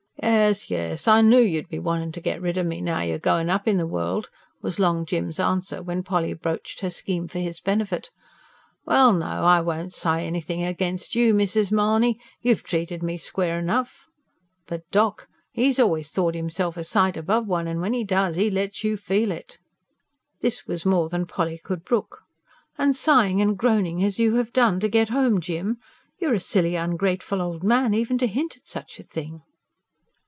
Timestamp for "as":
24.03-24.19